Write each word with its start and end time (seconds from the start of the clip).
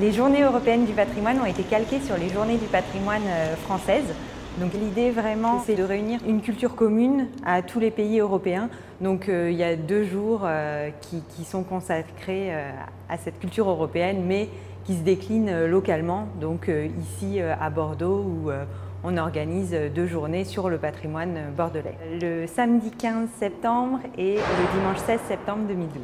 Les 0.00 0.12
journées 0.12 0.42
européennes 0.42 0.86
du 0.86 0.92
patrimoine 0.92 1.40
ont 1.40 1.44
été 1.44 1.64
calquées 1.64 2.00
sur 2.00 2.16
les 2.16 2.28
journées 2.28 2.56
du 2.56 2.66
patrimoine 2.66 3.22
euh, 3.26 3.56
françaises. 3.56 4.14
Donc 4.58 4.72
l'idée 4.72 5.10
vraiment, 5.10 5.62
c'est 5.64 5.76
de 5.76 5.82
réunir 5.82 6.20
une 6.26 6.40
culture 6.40 6.74
commune 6.74 7.28
à 7.44 7.62
tous 7.62 7.78
les 7.78 7.90
pays 7.90 8.18
européens. 8.18 8.70
Donc 9.00 9.28
euh, 9.28 9.50
il 9.50 9.56
y 9.56 9.62
a 9.62 9.76
deux 9.76 10.04
jours 10.04 10.42
euh, 10.44 10.90
qui, 11.00 11.44
sont 11.44 11.62
consacrés 11.62 12.52
à 13.08 13.16
cette 13.18 13.38
culture 13.38 13.68
européenne, 13.68 14.24
mais 14.26 14.48
qui 14.84 14.96
se 14.96 15.02
déclinent 15.02 15.66
localement. 15.66 16.26
Donc 16.40 16.70
ici 17.00 17.40
à 17.40 17.70
Bordeaux, 17.70 18.20
où 18.20 18.50
on 19.04 19.16
organise 19.16 19.76
deux 19.94 20.06
journées 20.06 20.44
sur 20.44 20.68
le 20.68 20.78
patrimoine 20.78 21.52
bordelais. 21.56 21.96
Le 22.20 22.46
samedi 22.46 22.90
15 22.90 23.28
septembre 23.38 24.00
et 24.16 24.34
le 24.34 24.78
dimanche 24.78 24.98
16 25.06 25.20
septembre 25.28 25.66
2012. 25.68 26.02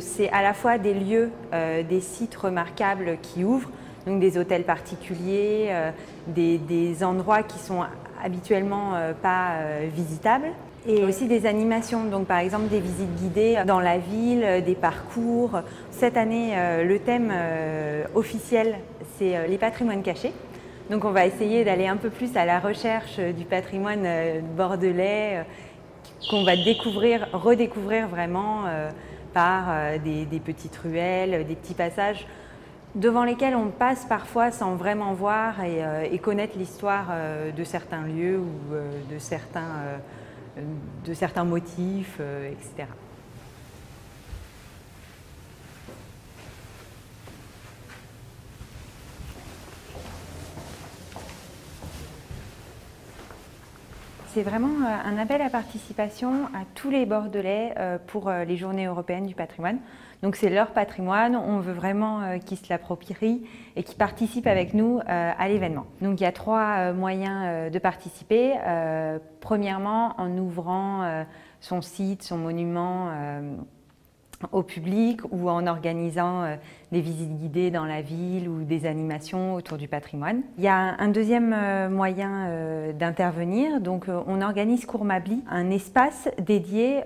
C'est 0.00 0.30
à 0.30 0.42
la 0.42 0.52
fois 0.52 0.78
des 0.78 0.92
lieux, 0.92 1.30
euh, 1.52 1.82
des 1.82 2.00
sites 2.00 2.34
remarquables 2.36 3.16
qui 3.22 3.44
ouvrent, 3.44 3.70
donc 4.08 4.20
des 4.20 4.38
hôtels 4.38 4.64
particuliers, 4.64 5.68
euh, 5.70 5.90
des, 6.28 7.04
endroits 7.04 7.42
qui 7.42 7.58
sont 7.58 7.82
habituellement 8.24 8.94
euh, 8.94 9.12
pas 9.12 9.58
visitables, 9.94 10.48
et 10.86 11.04
aussi 11.04 11.26
des 11.26 11.44
animations, 11.44 12.04
donc 12.04 12.26
par 12.26 12.38
exemple 12.38 12.68
des 12.68 12.80
visites 12.80 13.14
guidées 13.16 13.62
dans 13.66 13.80
la 13.80 13.98
ville, 13.98 14.62
des 14.64 14.74
parcours. 14.74 15.60
Cette 15.90 16.16
année, 16.16 16.54
le 16.82 16.98
thème 16.98 17.30
officiel, 18.14 18.76
c'est 19.18 19.48
les 19.48 19.58
patrimoines 19.58 20.02
cachés. 20.02 20.32
Donc 20.88 21.04
on 21.04 21.10
va 21.10 21.26
essayer 21.26 21.64
d'aller 21.64 21.88
un 21.88 21.96
peu 21.96 22.08
plus 22.08 22.34
à 22.36 22.46
la 22.46 22.58
recherche 22.58 23.18
du 23.18 23.44
patrimoine 23.44 24.06
bordelais 24.56 25.44
qu'on 26.30 26.44
va 26.44 26.56
découvrir, 26.56 27.28
redécouvrir 27.32 28.08
vraiment 28.08 28.62
par 29.32 29.66
euh, 29.68 29.98
des, 29.98 30.40
petites 30.40 30.76
ruelles, 30.76 31.46
des 31.46 31.54
petits 31.54 31.74
passages 31.74 32.26
devant 32.98 33.24
lesquels 33.24 33.54
on 33.54 33.68
passe 33.68 34.04
parfois 34.04 34.50
sans 34.50 34.76
vraiment 34.76 35.14
voir 35.14 35.62
et, 35.62 35.84
euh, 35.84 36.18
connaître 36.18 36.58
l'histoire 36.58 37.06
euh, 37.10 37.50
de 37.52 37.64
certains 37.64 38.02
lieux 38.02 38.38
ou 38.38 38.74
de 39.10 39.18
certains, 39.18 40.00
de 41.06 41.14
certains 41.14 41.44
motifs, 41.44 42.20
etc. 42.20 42.88
C'est 54.38 54.44
vraiment 54.44 54.86
euh, 54.86 54.94
un 55.04 55.18
appel 55.18 55.42
à 55.42 55.50
participation 55.50 56.44
à 56.54 56.60
tous 56.76 56.90
les 56.90 57.06
Bordelais 57.06 57.74
euh, 57.76 57.98
pour 58.06 58.28
euh, 58.28 58.44
les 58.44 58.56
Journées 58.56 58.86
européennes 58.86 59.26
du 59.26 59.34
patrimoine. 59.34 59.78
Donc 60.22 60.36
c'est 60.36 60.48
leur 60.48 60.70
patrimoine, 60.70 61.34
on 61.34 61.58
veut 61.58 61.72
vraiment 61.72 62.38
qu'ils 62.38 62.58
se 62.58 62.68
l'approprient 62.70 63.42
et 63.74 63.82
qu'ils 63.82 63.98
participent 63.98 64.46
avec 64.46 64.74
nous 64.74 65.00
à 65.06 65.48
l'événement. 65.48 65.86
Donc 66.02 66.20
il 66.20 66.24
y 66.24 66.26
a 66.26 66.32
trois 66.32 66.92
moyens 66.92 67.70
de 67.70 67.78
participer. 67.78 68.54
Premièrement, 69.40 70.14
en 70.18 70.36
ouvrant 70.36 71.24
son 71.60 71.82
site, 71.82 72.24
son 72.24 72.36
monument 72.36 73.12
au 74.52 74.62
public 74.62 75.20
ou 75.30 75.50
en 75.50 75.66
organisant 75.66 76.42
euh, 76.42 76.56
des 76.92 77.00
visites 77.00 77.36
guidées 77.36 77.70
dans 77.70 77.84
la 77.84 78.02
ville 78.02 78.48
ou 78.48 78.62
des 78.64 78.86
animations 78.86 79.54
autour 79.54 79.78
du 79.78 79.88
patrimoine. 79.88 80.42
Il 80.58 80.64
y 80.64 80.68
a 80.68 80.96
un 80.98 81.08
deuxième 81.08 81.52
euh, 81.52 81.88
moyen 81.88 82.46
euh, 82.46 82.92
d'intervenir, 82.92 83.80
donc 83.80 84.06
on 84.08 84.40
organise 84.40 84.86
Courmabli, 84.86 85.42
un 85.50 85.70
espace 85.70 86.28
dédié 86.38 87.02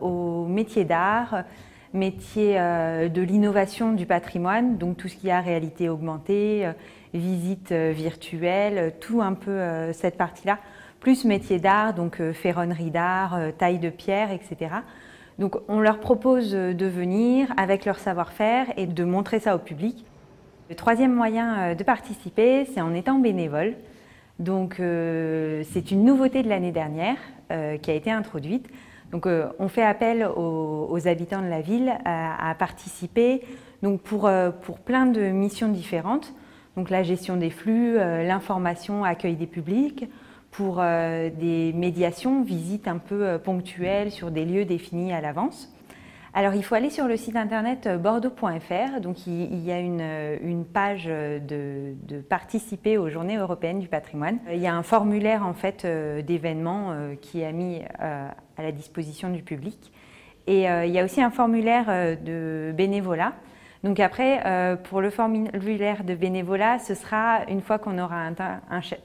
aux 0.00 0.46
métiers 0.46 0.84
d'art, 0.84 1.44
métiers 1.92 2.54
de 2.54 3.22
l'innovation 3.22 3.92
du 3.92 4.06
patrimoine, 4.06 4.76
donc 4.78 4.96
tout 4.96 5.08
ce 5.08 5.16
qui 5.16 5.30
a 5.30 5.40
réalité 5.40 5.88
augmentée, 5.88 6.70
visites 7.14 7.72
virtuelles, 7.72 8.94
tout 9.00 9.22
un 9.22 9.34
peu 9.34 9.92
cette 9.92 10.16
partie-là, 10.16 10.58
plus 11.00 11.24
métiers 11.24 11.58
d'art, 11.58 11.94
donc 11.94 12.20
ferronnerie 12.32 12.90
d'art, 12.90 13.38
taille 13.58 13.78
de 13.78 13.90
pierre, 13.90 14.30
etc. 14.32 14.70
Donc 15.38 15.56
on 15.68 15.80
leur 15.80 15.98
propose 15.98 16.52
de 16.52 16.86
venir 16.86 17.52
avec 17.56 17.84
leur 17.84 17.98
savoir-faire 17.98 18.66
et 18.76 18.86
de 18.86 19.04
montrer 19.04 19.40
ça 19.40 19.54
au 19.54 19.58
public. 19.58 20.04
Le 20.72 20.76
troisième 20.76 21.12
moyen 21.12 21.58
euh, 21.58 21.74
de 21.74 21.84
participer, 21.84 22.64
c'est 22.64 22.80
en 22.80 22.94
étant 22.94 23.18
bénévole. 23.18 23.74
Donc 24.38 24.80
euh, 24.80 25.62
c'est 25.70 25.90
une 25.90 26.02
nouveauté 26.04 26.42
de 26.42 26.48
l'année 26.48 26.72
dernière 26.72 27.16
euh, 27.50 27.76
qui 27.76 27.90
a 27.90 27.94
été 27.94 28.10
introduite. 28.10 28.66
Donc 29.10 29.26
on 29.58 29.68
fait 29.68 29.82
appel 29.82 30.26
aux, 30.26 31.06
habitants 31.06 31.42
de 31.42 31.48
la 31.48 31.60
ville 31.60 31.92
à, 32.06 32.54
participer 32.58 33.42
donc 33.82 34.00
pour, 34.00 34.30
pour 34.62 34.78
plein 34.78 35.04
de 35.04 35.20
missions 35.20 35.68
différentes. 35.68 36.32
Donc 36.78 36.88
la 36.88 37.02
gestion 37.02 37.36
des 37.36 37.50
flux, 37.50 37.96
l'information, 37.98 39.04
accueil 39.04 39.36
des 39.36 39.46
publics, 39.46 40.08
pour 40.52 40.76
euh, 40.80 41.30
des 41.30 41.72
médiations, 41.72 42.42
visites 42.42 42.86
un 42.86 42.98
peu 42.98 43.26
euh, 43.26 43.38
ponctuelles 43.38 44.12
sur 44.12 44.30
des 44.30 44.44
lieux 44.44 44.66
définis 44.66 45.12
à 45.12 45.20
l'avance. 45.20 45.74
Alors 46.34 46.54
il 46.54 46.62
faut 46.62 46.74
aller 46.74 46.90
sur 46.90 47.08
le 47.08 47.16
site 47.16 47.36
internet 47.36 47.86
euh, 47.86 47.96
bordeaux.fr, 47.96 49.00
donc 49.00 49.26
il, 49.26 49.64
y 49.64 49.72
a 49.72 49.80
une, 49.80 50.64
page 50.66 51.06
de, 51.06 51.94
participer 52.28 52.98
aux 52.98 53.08
Journées 53.08 53.38
européennes 53.38 53.80
du 53.80 53.88
patrimoine. 53.88 54.38
Il 54.52 54.60
y 54.60 54.66
a 54.66 54.74
un 54.74 54.82
formulaire 54.82 55.44
en 55.44 55.54
fait 55.54 55.86
d'événements 55.86 56.94
qui 57.20 57.40
est 57.40 57.52
mis 57.52 57.80
à 58.00 58.62
la 58.62 58.72
disposition 58.72 59.30
du 59.30 59.42
public. 59.42 59.92
Et 60.46 60.62
il 60.64 60.90
y 60.90 60.98
a 60.98 61.04
aussi 61.04 61.22
un 61.22 61.30
formulaire 61.30 62.16
de 62.18 62.72
bénévolat. 62.74 63.34
Donc 63.84 64.00
après, 64.00 64.78
pour 64.84 65.00
le 65.00 65.10
formulaire 65.10 66.04
de 66.04 66.14
bénévolat, 66.14 66.78
ce 66.78 66.94
sera 66.94 67.40
une 67.48 67.60
fois 67.60 67.78
qu'on 67.78 67.98
aura 67.98 68.30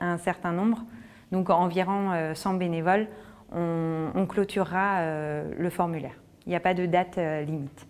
un 0.00 0.18
certain 0.18 0.52
nombre 0.52 0.84
donc 1.32 1.50
environ 1.50 2.12
100 2.34 2.54
euh, 2.54 2.58
bénévoles, 2.58 3.08
on, 3.52 4.26
clôturera 4.28 5.00
euh, 5.00 5.50
le 5.56 5.70
formulaire. 5.70 6.14
Il 6.46 6.50
n'y 6.50 6.56
a 6.56 6.60
pas 6.60 6.74
de 6.74 6.86
date 6.86 7.18
euh, 7.18 7.42
limite. 7.42 7.86